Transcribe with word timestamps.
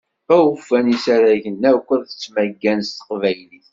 Awufan 0.35 0.85
isaragen 0.95 1.61
akk 1.71 1.87
ad 1.95 2.03
ttmaggan 2.05 2.79
s 2.83 2.89
teqbaylit. 2.95 3.67